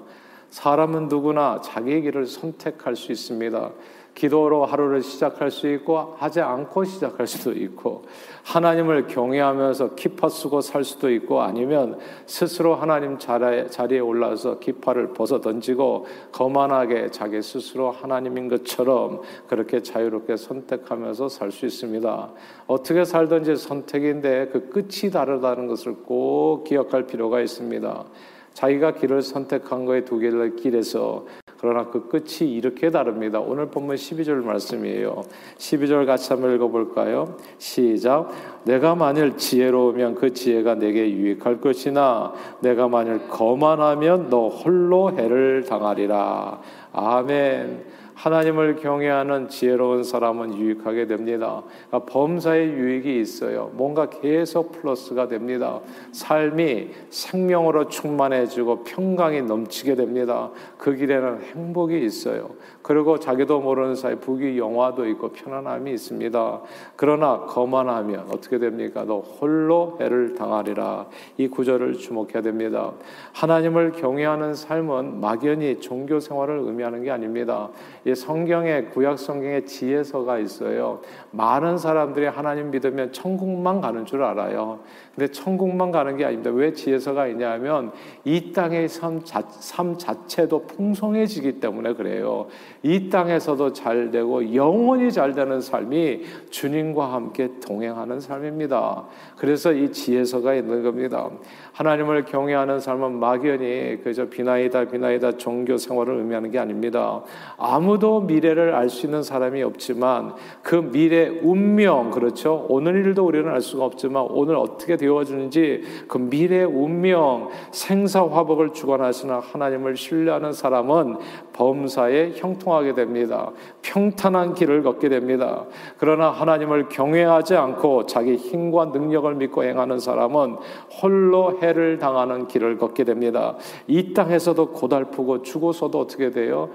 사람은 0.51 1.07
누구나 1.07 1.59
자기의 1.61 2.03
길을 2.03 2.27
선택할 2.27 2.95
수 2.95 3.11
있습니다. 3.11 3.71
기도로 4.13 4.65
하루를 4.65 5.01
시작할 5.01 5.51
수 5.51 5.69
있고 5.69 6.15
하지 6.17 6.41
않고 6.41 6.83
시작할 6.83 7.25
수도 7.25 7.53
있고 7.53 8.03
하나님을 8.43 9.07
경외하면서 9.07 9.95
키파 9.95 10.27
쓰고 10.27 10.61
살 10.61 10.83
수도 10.83 11.09
있고 11.09 11.41
아니면 11.41 11.97
스스로 12.25 12.75
하나님 12.75 13.17
자리에 13.17 13.99
올라서 13.99 14.59
키파를 14.59 15.13
벗어 15.13 15.39
던지고 15.39 16.07
거만하게 16.33 17.11
자기 17.11 17.41
스스로 17.41 17.91
하나님인 17.91 18.49
것처럼 18.49 19.21
그렇게 19.47 19.81
자유롭게 19.81 20.35
선택하면서 20.35 21.29
살 21.29 21.53
수 21.53 21.65
있습니다. 21.65 22.31
어떻게 22.67 23.05
살든지 23.05 23.55
선택인데 23.55 24.49
그 24.51 24.69
끝이 24.69 25.11
다르다는 25.11 25.67
것을 25.67 25.93
꼭 26.03 26.63
기억할 26.65 27.05
필요가 27.05 27.39
있습니다. 27.39 28.05
자기가 28.53 28.95
길을 28.95 29.21
선택한 29.21 29.85
거에 29.85 30.03
두 30.03 30.19
개를 30.19 30.55
길에서 30.55 31.25
그러나 31.63 31.85
그 31.85 32.09
끝이 32.09 32.51
이렇게 32.51 32.91
다릅니다. 32.91 33.39
오늘 33.39 33.67
본문 33.67 33.95
12절 33.95 34.43
말씀이에요. 34.43 35.23
12절 35.57 36.05
같이 36.05 36.33
한번 36.33 36.53
읽어볼까요? 36.55 37.37
시작. 37.57 38.31
내가 38.65 38.95
만일 38.95 39.37
지혜로우면 39.37 40.15
그 40.15 40.33
지혜가 40.33 40.75
내게 40.75 41.09
유익할 41.09 41.61
것이나 41.61 42.33
내가 42.59 42.89
만일 42.89 43.29
거만하면 43.29 44.27
너 44.29 44.49
홀로 44.49 45.13
해를 45.17 45.63
당하리라. 45.63 46.59
아멘. 46.91 47.85
하나님을 48.15 48.75
경외하는 48.77 49.49
지혜로운 49.49 50.03
사람은 50.03 50.57
유익하게 50.57 51.07
됩니다. 51.07 51.63
그러니까 51.87 52.11
범사의 52.11 52.69
유익이 52.69 53.19
있어요. 53.19 53.71
뭔가 53.73 54.09
계속 54.09 54.71
플러스가 54.71 55.27
됩니다. 55.27 55.79
삶이 56.11 56.89
생명으로 57.09 57.87
충만해지고 57.89 58.83
평강이 58.83 59.41
넘치게 59.43 59.95
됩니다. 59.95 60.51
그 60.77 60.95
길에는 60.95 61.41
행복이 61.41 62.03
있어요. 62.05 62.51
그리고 62.83 63.17
자기도 63.17 63.61
모르는 63.61 63.95
사이 63.95 64.15
부귀 64.15 64.59
영화도 64.59 65.07
있고 65.07 65.29
편안함이 65.29 65.91
있습니다. 65.93 66.61
그러나 66.97 67.39
거만하면 67.47 68.27
어떻게 68.29 68.59
됩니까? 68.59 69.05
너 69.05 69.19
홀로 69.19 69.97
해를 70.01 70.35
당하리라. 70.35 71.07
이 71.37 71.47
구절을 71.47 71.93
주목해야 71.93 72.41
됩니다. 72.41 72.91
하나님을 73.31 73.93
경외하는 73.93 74.53
삶은 74.53 75.21
막연히 75.21 75.79
종교 75.79 76.19
생활을 76.19 76.59
의미하는 76.59 77.03
게 77.03 77.11
아닙니다. 77.11 77.69
이 78.05 78.13
성경에 78.13 78.83
구약 78.83 79.17
성경에 79.17 79.63
지혜서가 79.63 80.39
있어요. 80.39 80.99
많은 81.31 81.77
사람들이 81.77 82.25
하나님 82.25 82.69
믿으면 82.71 83.13
천국만 83.13 83.79
가는 83.79 84.05
줄 84.05 84.23
알아요. 84.23 84.79
근데 85.15 85.31
천국만 85.31 85.91
가는 85.91 86.17
게 86.17 86.25
아닙니다. 86.25 86.51
왜 86.51 86.73
지혜서가 86.73 87.27
있냐면 87.27 87.91
이 88.25 88.51
땅의 88.51 88.89
삶, 88.89 89.23
자, 89.23 89.41
삶 89.47 89.97
자체도 89.97 90.65
풍성해지기 90.67 91.59
때문에 91.59 91.93
그래요. 91.93 92.47
이 92.83 93.09
땅에서도 93.09 93.73
잘 93.73 94.11
되고 94.11 94.53
영원히 94.55 95.11
잘 95.11 95.33
되는 95.33 95.59
삶이 95.59 96.21
주님과 96.49 97.13
함께 97.13 97.49
동행하는 97.65 98.19
삶입니다. 98.19 99.05
그래서 99.35 99.73
이 99.73 99.91
지혜서가 99.91 100.53
있는 100.53 100.83
겁니다. 100.83 101.29
하나님을 101.73 102.25
경외하는 102.25 102.79
삶은 102.79 103.13
막연히 103.13 103.99
그저 104.03 104.29
비나이다 104.29 104.85
비나이다 104.85 105.37
종교 105.37 105.77
생활을 105.77 106.17
의미하는 106.17 106.51
게 106.51 106.59
아닙니다. 106.59 107.23
아무도 107.57 108.21
미래를 108.21 108.73
알 108.73 108.93
수 108.93 109.07
있는 109.07 109.23
사람이 109.23 109.63
없지만 109.63 110.35
그 110.61 110.75
미래 110.75 111.27
운명 111.27 112.11
그렇죠. 112.11 112.65
오늘 112.69 112.95
일도 112.97 113.25
우리는 113.25 113.49
알 113.49 113.59
수가 113.59 113.85
없지만 113.85 114.27
오늘 114.29 114.55
어떻게 114.55 114.95
되어주는지 114.97 115.83
그 116.07 116.17
미래 116.19 116.63
운명 116.63 117.49
생사화복을 117.71 118.73
주관하시는 118.73 119.33
하나님을 119.39 119.97
신뢰하는 119.97 120.53
사람은 120.53 121.17
범사에 121.53 122.33
형통하게 122.35 122.93
됩니다. 122.93 123.51
평탄한 123.81 124.53
길을 124.55 124.83
걷게 124.83 125.09
됩니다. 125.09 125.65
그러나 125.97 126.29
하나님을 126.29 126.89
경외하지 126.89 127.55
않고 127.55 128.05
자기 128.07 128.35
힘과 128.35 128.85
능력을 128.85 129.33
믿고 129.35 129.63
행하는 129.63 129.99
사람은 129.99 130.57
홀로 131.01 131.59
해를 131.61 131.97
당하는 131.99 132.47
길을 132.47 132.77
걷게 132.77 133.03
됩니다. 133.03 133.55
이 133.87 134.13
땅에서도 134.13 134.71
고달프고 134.71 135.43
죽어서도 135.43 135.99
어떻게 135.99 136.31
돼요? 136.31 136.69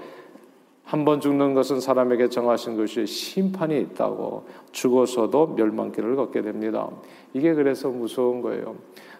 한 0.89 1.05
번 1.05 1.19
죽는 1.19 1.53
것은 1.53 1.79
사람에게 1.79 2.29
정하신 2.29 2.75
것이 2.75 3.05
심판이 3.05 3.79
있다고 3.79 4.45
죽어서도 4.71 5.53
멸망길을 5.55 6.15
걷게 6.15 6.41
됩니다. 6.41 6.89
이게 7.33 7.53
그래서 7.53 7.89
무서운 7.89 8.41
거예요. 8.41 8.75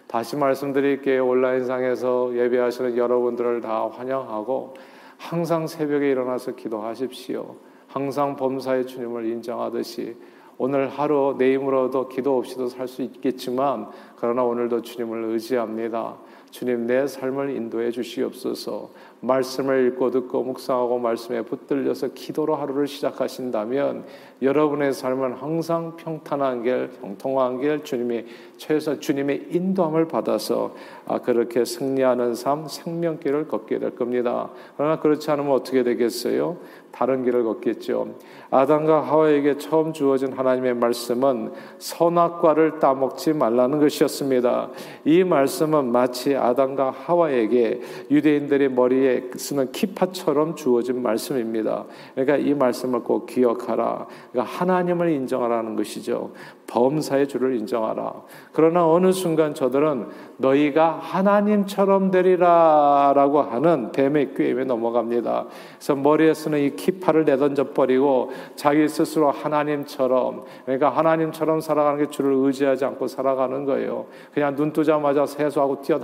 다시 0.08 0.34
말씀드릴게요. 0.34 1.24
온라인상에서 1.24 2.32
예배하시는 2.36 2.96
여러분들을 2.96 3.60
다 3.60 3.88
환영하고 3.88 4.74
항상 5.20 5.66
새벽에 5.66 6.10
일어나서 6.10 6.52
기도하십시오. 6.56 7.54
항상 7.86 8.36
범사의 8.36 8.86
주님을 8.86 9.26
인정하듯이 9.26 10.16
오늘 10.56 10.88
하루 10.88 11.34
내 11.38 11.54
힘으로도 11.54 12.08
기도 12.08 12.38
없이도 12.38 12.68
살 12.68 12.88
수 12.88 13.02
있겠지만 13.02 13.88
그러나 14.16 14.42
오늘도 14.42 14.80
주님을 14.80 15.24
의지합니다. 15.24 16.16
주님 16.50 16.86
내 16.86 17.06
삶을 17.06 17.50
인도해 17.50 17.90
주시옵소서. 17.90 18.90
말씀을 19.20 19.88
읽고 19.88 20.10
듣고 20.10 20.42
묵상하고 20.42 20.98
말씀에 20.98 21.42
붙들려서 21.42 22.08
기도로 22.14 22.56
하루를 22.56 22.86
시작하신다면 22.86 24.04
여러분의 24.42 24.94
삶은 24.94 25.34
항상 25.34 25.96
평탄한 25.96 26.62
길, 26.62 26.90
형통한 27.00 27.60
길, 27.60 27.84
주님의 27.84 28.26
최소 28.56 28.98
주님의 28.98 29.48
인도함을 29.50 30.08
받아서 30.08 30.74
아, 31.06 31.18
그렇게 31.18 31.64
승리하는 31.64 32.34
삶, 32.34 32.66
생명길을 32.66 33.48
걷게 33.48 33.78
될 33.78 33.94
겁니다. 33.94 34.48
그러나 34.76 34.98
그렇지 34.98 35.30
않으면 35.30 35.52
어떻게 35.52 35.82
되겠어요? 35.82 36.56
다른 36.90 37.24
길을 37.24 37.44
걷겠죠. 37.44 38.14
아담과 38.50 39.02
하와에게 39.02 39.58
처음 39.58 39.92
주어진 39.92 40.32
하나님의 40.32 40.74
말씀은 40.74 41.52
선악과를 41.78 42.80
따먹지 42.80 43.32
말라는 43.34 43.78
것이었습니다. 43.78 44.70
이 45.04 45.22
말씀은 45.22 45.92
마치 45.92 46.34
아담과 46.34 46.90
하와에게 46.90 47.80
유대인들의 48.10 48.70
머리에 48.72 49.09
쓰는 49.36 49.72
키파처럼 49.72 50.56
주어진 50.56 51.02
말씀입니다. 51.02 51.84
그러니까 52.14 52.36
이 52.36 52.54
말씀을 52.54 53.00
꼭 53.00 53.26
기억하라. 53.26 54.06
그러니까 54.32 54.58
하나님을 54.58 55.10
인정하라는 55.10 55.76
것이죠. 55.76 56.32
범사의 56.70 57.26
주를 57.26 57.56
인정하라. 57.56 58.12
그러나 58.52 58.88
어느 58.88 59.10
순간 59.10 59.54
저들은 59.54 60.06
너희가 60.36 60.98
하나님처럼 61.00 62.12
되리라라고 62.12 63.42
하는 63.42 63.90
뱀의 63.90 64.34
꾀임에 64.34 64.64
넘어갑니다. 64.64 65.46
그래서 65.76 65.96
머리에 65.96 66.32
쓰는 66.32 66.60
이 66.60 66.76
키파를 66.76 67.24
내던져 67.24 67.72
버리고 67.72 68.30
자기 68.54 68.88
스스로 68.88 69.30
하나님처럼 69.32 70.44
그러니까 70.64 70.90
하나님처럼 70.90 71.60
살아가는 71.60 71.98
게 71.98 72.08
주를 72.08 72.32
의지하지 72.34 72.84
않고 72.84 73.08
살아가는 73.08 73.64
거예요. 73.64 74.06
그냥 74.32 74.54
눈 74.54 74.72
뜨자마자 74.72 75.26
세수하고 75.26 75.82
뛰어 75.82 75.98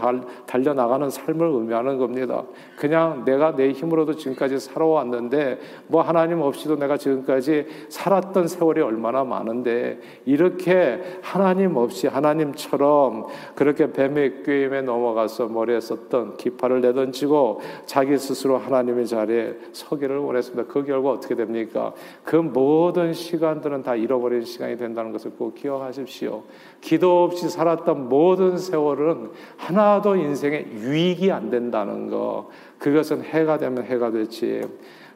달려 0.47 0.75
나가는 0.75 1.09
삶을 1.09 1.47
의미하는 1.47 1.99
겁니다. 1.99 2.43
그냥 2.77 2.96
내가 3.25 3.55
내 3.55 3.73
힘으로도 3.73 4.17
지금까지 4.17 4.59
살아왔는데 4.59 5.59
뭐 5.89 6.03
하나님 6.03 6.41
없이도 6.41 6.77
내가 6.77 6.97
지금까지 6.97 7.67
살았던 7.89 8.49
세월이 8.49 8.81
얼마나 8.81 9.25
많은데 9.25 10.01
이렇게 10.25 11.03
하나님 11.23 11.77
없이 11.77 12.07
하나님처럼 12.07 13.27
그렇게 13.55 13.93
뱀의 13.93 14.43
꾀임에 14.45 14.83
넘어가서 14.83 15.47
머리에 15.49 15.81
썼던 15.81 16.37
기파를 16.37 16.81
내던지고 16.81 17.61
자기 17.87 18.19
스스로 18.19 18.59
하나님의 18.59 19.07
자리에 19.07 19.55
서기를 19.73 20.19
원했습니다. 20.19 20.73
그 20.73 20.85
결과 20.85 21.11
어떻게 21.11 21.35
됩니까? 21.35 21.93
그 22.25 22.37
모든 22.37 23.13
시간들은 23.13 23.83
다 23.83 23.95
잃어버린 23.95 24.43
시간이 24.43 24.77
된다는 24.77 25.13
것을 25.13 25.33
꼭 25.33 25.55
기억하십시오. 25.55 26.43
기도 26.87 27.25
없이 27.25 27.49
살았던 27.49 28.09
모든 28.09 28.57
세월은 28.57 29.33
하나도 29.57 30.15
인생에 30.15 30.67
유익이 30.71 31.33
안 31.33 31.51
된다는 31.51 32.09
거. 32.09 32.49
그것은 32.79 33.23
해가 33.23 33.59
되면 33.59 33.83
해가 33.83 34.13
되지. 34.13 34.61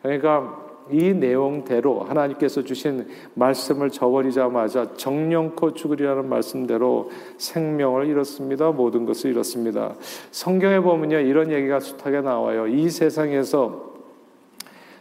그러니까 0.02 0.66
이 0.90 1.14
내용대로 1.14 2.00
하나님께서 2.00 2.64
주신 2.64 3.06
말씀을 3.34 3.90
저버리자마자 3.90 4.94
정령코 4.94 5.74
죽으리라는 5.74 6.28
말씀대로 6.28 7.08
생명을 7.38 8.08
잃었습니다. 8.08 8.72
모든 8.72 9.06
것을 9.06 9.30
잃었습니다. 9.30 9.94
성경에 10.32 10.80
보면요 10.80 11.20
이런 11.20 11.52
얘기가 11.52 11.78
숱하게 11.78 12.22
나와요. 12.22 12.66
이 12.66 12.90
세상에서 12.90 13.89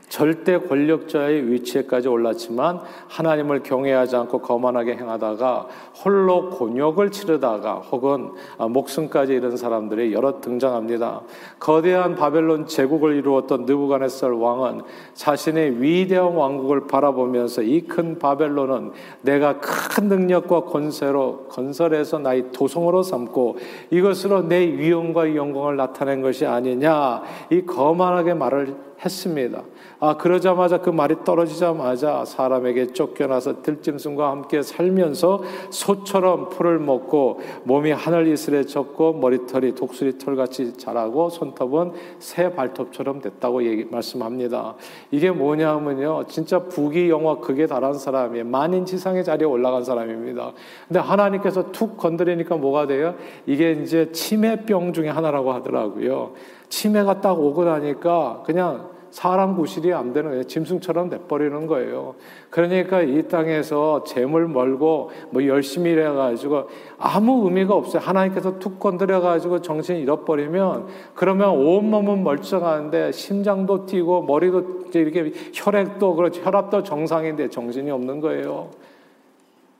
절대 0.10 0.58
권력자의 0.60 1.52
위치에까지 1.52 2.08
올랐지만 2.08 2.82
하나님을 3.08 3.64
경외하지 3.64 4.16
않고 4.16 4.42
거만하게 4.42 4.96
행하다가 4.96 5.68
홀로 6.04 6.50
곤욕을 6.50 7.12
치르다가 7.12 7.76
혹은 7.76 8.32
목숨까지 8.58 9.34
잃은 9.34 9.58
사람들이 9.58 10.14
여러 10.14 10.42
등장합니다. 10.42 11.22
거대한 11.60 12.16
바벨론 12.16 12.68
제국을 12.68 13.16
이루었던 13.16 13.66
느부갓네살 13.66 14.32
왕은 14.32 14.82
자신의 15.14 15.82
위대한 15.82 16.36
왕국을 16.36 16.88
바라보면서 16.88 17.62
이 17.64 17.90
큰 17.90 18.20
바벨론은 18.20 18.92
내가 19.22 19.60
큰 19.60 20.08
능력과 20.08 20.66
권세로 20.66 21.48
건설해서 21.50 22.20
나의 22.20 22.52
도성으로 22.52 23.04
삼고 23.04 23.58
이것으로 23.90 24.44
내 24.44 24.66
위엄과 24.66 25.36
영광을 25.36 25.76
나타낸 25.76 26.22
것이 26.22 26.46
아니냐 26.46 27.24
이 27.52 27.66
거만하게 27.66 28.36
말을 28.36 28.89
했습니다. 29.04 29.64
아, 30.02 30.16
그러자마자 30.16 30.80
그 30.80 30.90
말이 30.90 31.16
떨어지자마자 31.26 32.24
사람에게 32.26 32.88
쫓겨나서 32.88 33.62
들짐승과 33.62 34.30
함께 34.30 34.62
살면서 34.62 35.42
소처럼 35.70 36.50
풀을 36.50 36.80
먹고 36.80 37.42
몸이 37.64 37.92
하늘 37.92 38.28
이슬에 38.28 38.64
젖고 38.64 39.14
머리털이 39.14 39.76
독수리 39.76 40.18
털같이 40.18 40.78
자라고 40.78 41.30
손톱은 41.30 41.92
새 42.20 42.54
발톱처럼 42.54 43.22
됐다고 43.22 43.66
얘기, 43.66 43.86
말씀합니다. 43.86 44.76
이게 45.12 45.32
뭐냐면요. 45.32 46.26
진짜 46.28 46.60
부귀 46.60 47.10
영화 47.10 47.40
극에 47.40 47.68
달한 47.68 47.94
사람이 47.94 48.44
만인 48.44 48.86
지상의 48.86 49.24
자리에 49.24 49.46
올라간 49.46 49.84
사람입니다. 49.84 50.54
근데 50.88 51.00
하나님께서 51.00 51.72
툭 51.72 51.98
건드리니까 51.98 52.56
뭐가 52.56 52.88
돼요? 52.88 53.16
이게 53.46 53.72
이제 53.72 54.12
치매병 54.12 54.94
중에 54.94 55.10
하나라고 55.10 55.52
하더라고요. 55.54 56.34
치매가 56.70 57.22
딱 57.22 57.40
오고 57.40 57.66
나니까 57.66 58.44
그냥 58.46 58.90
사람 59.12 59.56
구실이 59.56 59.92
안 59.92 60.14
되는 60.14 60.30
거예요. 60.30 60.44
짐승처럼 60.44 61.10
내버리는 61.10 61.68
거예요. 61.68 62.16
그러니까 62.50 63.02
이 63.02 63.28
땅에서 63.28 64.04
재물 64.04 64.48
멀고 64.48 65.10
뭐 65.32 65.46
열심히 65.46 65.92
일해가지고 65.92 66.70
아무 67.00 67.46
의미가 67.46 67.74
없어요. 67.74 68.02
하나님께서 68.04 68.60
툭 68.60 68.80
건드려가지고 68.80 69.62
정신 69.62 69.98
잃어버리면 69.98 70.88
그러면 71.16 71.50
온몸은 71.50 72.24
멀쩡한데 72.24 73.12
심장도 73.12 73.88
뛰고 73.88 74.24
머리도 74.24 74.90
이렇게 74.94 75.34
혈액도 75.54 76.16
그렇지 76.16 76.42
혈압도 76.44 76.84
정상인데 76.84 77.50
정신이 77.50 77.90
없는 77.90 78.20
거예요. 78.20 78.70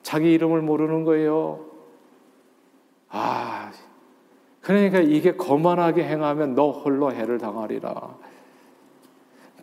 자기 0.02 0.32
이름을 0.34 0.62
모르는 0.62 1.04
거예요. 1.04 1.60
아, 3.10 3.72
그러니까 4.70 5.00
이게 5.00 5.32
거만하게 5.32 6.04
행하면 6.04 6.54
너 6.54 6.70
홀로 6.70 7.12
해를 7.12 7.40
당하리라. 7.40 8.16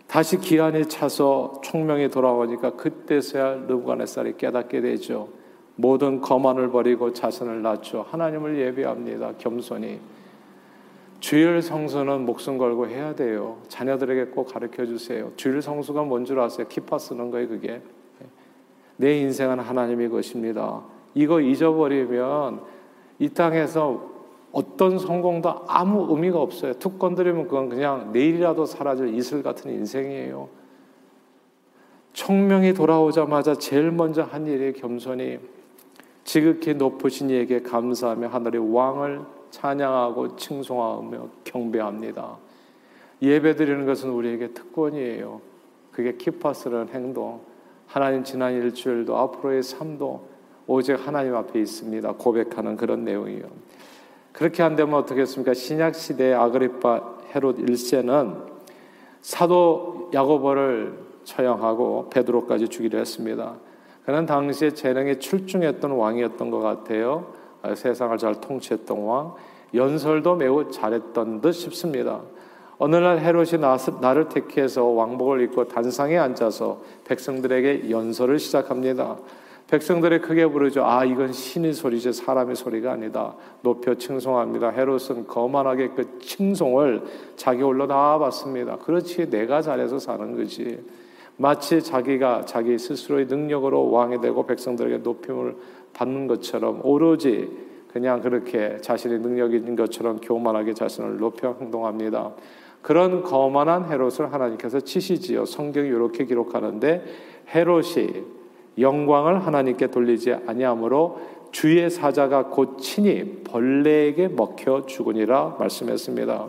다시 0.08 0.36
기한이 0.36 0.88
차서 0.88 1.60
총명이 1.62 2.08
돌아오니까 2.08 2.70
그때서야 2.72 3.54
느부갓네살이 3.68 4.36
깨닫게 4.36 4.80
되죠. 4.80 5.28
모든 5.76 6.20
거만을 6.20 6.72
버리고 6.72 7.12
자신을 7.12 7.62
낮춰 7.62 8.04
하나님을 8.10 8.58
예배합니다. 8.58 9.34
겸손히. 9.38 10.00
주일 11.20 11.62
성수는 11.62 12.26
목숨 12.26 12.58
걸고 12.58 12.88
해야 12.88 13.14
돼요. 13.14 13.58
자녀들에게 13.68 14.32
꼭 14.32 14.52
가르쳐 14.52 14.84
주세요. 14.86 15.30
주일 15.36 15.62
성수가 15.62 16.02
뭔 16.02 16.24
줄 16.24 16.40
아세요? 16.40 16.66
키파 16.66 16.98
쓰는 16.98 17.30
거예요, 17.30 17.46
그게. 17.46 17.80
내 18.96 19.18
인생은 19.20 19.60
하나님의 19.60 20.08
것입니다. 20.08 20.82
이거 21.14 21.40
잊어버리면 21.40 22.60
이 23.20 23.28
땅에서 23.28 24.15
어떤 24.56 24.98
성공도 24.98 25.66
아무 25.68 26.06
의미가 26.14 26.40
없어요. 26.40 26.72
툭 26.74 26.98
건드리면 26.98 27.44
그건 27.44 27.68
그냥 27.68 28.10
내일이라도 28.12 28.64
사라질 28.64 29.14
이슬 29.14 29.42
같은 29.42 29.70
인생이에요. 29.70 30.48
청명이 32.14 32.72
돌아오자마자 32.72 33.54
제일 33.56 33.90
먼저 33.90 34.22
한 34.22 34.46
일이 34.46 34.72
겸손히 34.72 35.38
지극히 36.24 36.72
높으신 36.72 37.28
이에게 37.28 37.60
감사하며 37.60 38.28
하늘의 38.28 38.74
왕을 38.74 39.20
찬양하고 39.50 40.36
칭송하며 40.36 41.28
경배합니다. 41.44 42.38
예배 43.20 43.56
드리는 43.56 43.84
것은 43.84 44.08
우리에게 44.08 44.54
특권이에요. 44.54 45.42
그게 45.92 46.16
키파스라는 46.16 46.88
행동, 46.94 47.40
하나님 47.86 48.24
지난 48.24 48.54
일주일도 48.54 49.18
앞으로의 49.18 49.62
삶도 49.62 50.28
오직 50.66 50.94
하나님 50.94 51.34
앞에 51.34 51.60
있습니다. 51.60 52.14
고백하는 52.14 52.78
그런 52.78 53.04
내용이에요. 53.04 53.65
그렇게 54.36 54.62
한다면 54.62 54.96
어떻겠습니까? 54.96 55.54
신약 55.54 55.94
시대 55.94 56.34
아그리파 56.34 57.16
헤롯 57.34 57.56
1세는 57.56 58.36
사도 59.22 60.10
야고보를 60.12 60.98
처형하고 61.24 62.10
베드로까지 62.10 62.68
죽이려 62.68 62.98
했습니다. 62.98 63.54
그는 64.04 64.26
당시에 64.26 64.72
재능에 64.72 65.18
출중했던 65.18 65.90
왕이었던 65.90 66.50
것 66.50 66.58
같아요. 66.58 67.32
아, 67.62 67.74
세상을 67.74 68.16
잘 68.18 68.38
통치했던 68.38 69.04
왕. 69.04 69.34
연설도 69.72 70.36
매우 70.36 70.70
잘했던 70.70 71.40
듯 71.40 71.52
싶습니다. 71.52 72.20
어느 72.76 72.96
날 72.96 73.20
헤롯이 73.20 73.52
나를 74.02 74.28
택해서 74.28 74.84
왕복을 74.84 75.40
입고 75.44 75.66
단상에 75.66 76.18
앉아서 76.18 76.82
백성들에게 77.06 77.90
연설을 77.90 78.38
시작합니다. 78.38 79.16
백성들이 79.68 80.20
크게 80.20 80.46
부르죠. 80.46 80.84
아, 80.84 81.04
이건 81.04 81.32
신의 81.32 81.72
소리지 81.72 82.12
사람의 82.12 82.54
소리가 82.54 82.92
아니다. 82.92 83.34
높여 83.62 83.94
칭송합니다. 83.94 84.70
헤롯은 84.70 85.26
거만하게 85.26 85.88
그 85.88 86.18
칭송을 86.20 87.02
자기 87.34 87.62
홀로 87.62 87.88
다 87.88 88.16
받습니다. 88.18 88.76
그렇지, 88.76 89.28
내가 89.28 89.62
잘해서 89.62 89.98
사는 89.98 90.36
거지. 90.36 90.84
마치 91.36 91.82
자기가 91.82 92.44
자기 92.44 92.78
스스로의 92.78 93.26
능력으로 93.26 93.90
왕이 93.90 94.20
되고 94.20 94.46
백성들에게 94.46 94.98
높임을 94.98 95.56
받는 95.92 96.28
것처럼 96.28 96.80
오로지 96.84 97.50
그냥 97.88 98.20
그렇게 98.20 98.78
자신의 98.80 99.18
있는 99.18 99.74
것처럼 99.74 100.20
교만하게 100.20 100.74
자신을 100.74 101.16
높여 101.16 101.56
행동합니다. 101.60 102.34
그런 102.82 103.22
거만한 103.22 103.90
헤롯을 103.90 104.32
하나님께서 104.32 104.80
치시지요. 104.80 105.44
성경이 105.44 105.88
이렇게 105.88 106.24
기록하는데 106.24 107.04
헤롯이 107.52 108.35
영광을 108.78 109.46
하나님께 109.46 109.88
돌리지 109.88 110.34
아니하므로 110.46 111.20
주의 111.50 111.88
사자가 111.88 112.46
곧 112.46 112.78
친히 112.78 113.42
벌레에게 113.44 114.28
먹혀 114.28 114.84
죽으니라 114.86 115.56
말씀했습니다. 115.58 116.48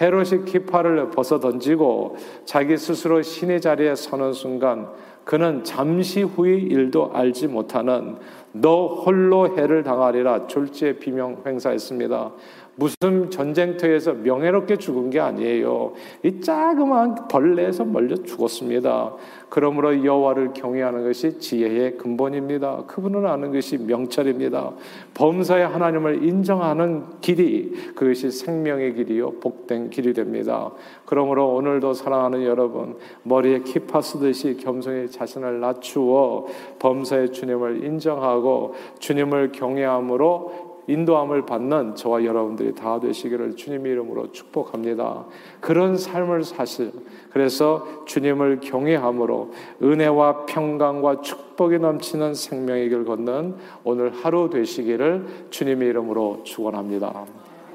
헤롯이 0.00 0.44
기파를 0.46 1.10
벗어 1.10 1.38
던지고 1.38 2.16
자기 2.44 2.76
스스로 2.76 3.22
신의 3.22 3.60
자리에 3.60 3.94
서는 3.94 4.32
순간 4.32 4.88
그는 5.24 5.62
잠시 5.62 6.22
후의 6.22 6.62
일도 6.62 7.12
알지 7.12 7.46
못하는 7.46 8.16
너 8.52 8.86
홀로 8.88 9.56
해를 9.56 9.82
당하리라 9.82 10.46
졸지에 10.48 10.94
비명 10.98 11.42
행사했습니다. 11.46 12.32
무슨 12.74 13.30
전쟁터에서 13.30 14.14
명예롭게 14.14 14.76
죽은 14.76 15.10
게 15.10 15.20
아니에요. 15.20 15.92
이 16.22 16.40
자그마한 16.40 17.28
벌레에서 17.28 17.84
멀려 17.84 18.16
죽었습니다. 18.16 19.14
그러므로 19.50 20.02
여호와를 20.02 20.54
경외하는 20.54 21.04
것이 21.04 21.38
지혜의 21.38 21.98
근본입니다. 21.98 22.84
그분을 22.86 23.26
아는 23.26 23.52
것이 23.52 23.76
명철입니다. 23.76 24.70
범사의 25.12 25.68
하나님을 25.68 26.24
인정하는 26.24 27.04
길이 27.20 27.72
그것이 27.94 28.30
생명의 28.30 28.94
길이요 28.94 29.32
복된 29.40 29.90
길이 29.90 30.14
됩니다. 30.14 30.70
그러므로 31.04 31.54
오늘도 31.54 31.92
사랑하는 31.92 32.44
여러분 32.44 32.96
머리에 33.24 33.58
키파 33.58 34.00
쓰듯이 34.00 34.56
겸손히 34.56 35.10
자신을 35.10 35.60
낮추어 35.60 36.46
범사의 36.78 37.32
주님을 37.32 37.84
인정하고 37.84 38.74
주님을 39.00 39.52
경외함으로 39.52 40.61
인도함을 40.86 41.46
받는 41.46 41.94
저와 41.94 42.24
여러분들이 42.24 42.74
다 42.74 42.98
되시기를 43.00 43.56
주님 43.56 43.86
이름으로 43.86 44.32
축복합니다. 44.32 45.26
그런 45.60 45.96
삶을 45.96 46.44
사실 46.44 46.92
그래서 47.30 48.04
주님을 48.06 48.60
경외함으로 48.60 49.52
은혜와 49.82 50.46
평강과 50.46 51.20
축복이 51.20 51.78
넘치는 51.78 52.34
생명의 52.34 52.88
길 52.88 53.04
걷는 53.04 53.56
오늘 53.84 54.12
하루 54.12 54.50
되시기를 54.50 55.48
주님의 55.50 55.88
이름으로 55.88 56.40
축원합니다. 56.44 57.24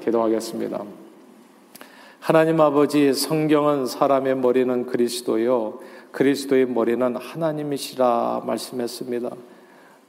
기도하겠습니다. 0.04 0.82
하나님 2.20 2.60
아버지 2.60 3.14
성경은 3.14 3.86
사람의 3.86 4.36
머리는 4.36 4.86
그리스도요 4.86 5.78
그리스도의 6.12 6.66
머리는 6.66 7.16
하나님이시라 7.16 8.42
말씀했습니다. 8.44 9.30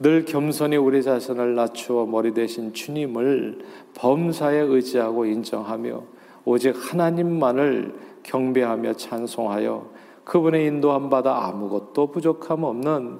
늘 0.00 0.24
겸손히 0.24 0.78
우리 0.78 1.02
자신을 1.02 1.54
낮추어 1.54 2.06
머리 2.06 2.32
대신 2.32 2.72
주님을 2.72 3.58
범사에 3.94 4.58
의지하고 4.58 5.26
인정하며 5.26 6.02
오직 6.46 6.74
하나님만을 6.74 7.94
경배하며 8.22 8.94
찬송하여 8.94 9.90
그분의 10.24 10.66
인도함 10.66 11.10
받아 11.10 11.44
아무것도 11.46 12.12
부족함 12.12 12.64
없는 12.64 13.18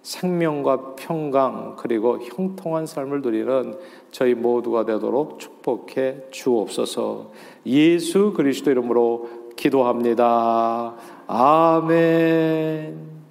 생명과 0.00 0.94
평강 0.96 1.76
그리고 1.76 2.18
형통한 2.18 2.86
삶을 2.86 3.20
누리는 3.20 3.78
저희 4.10 4.34
모두가 4.34 4.86
되도록 4.86 5.38
축복해 5.38 6.30
주옵소서. 6.30 7.30
예수 7.66 8.32
그리스도 8.32 8.70
이름으로 8.70 9.28
기도합니다. 9.54 10.94
아멘. 11.26 13.21